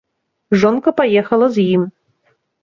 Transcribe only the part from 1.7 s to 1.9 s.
ім.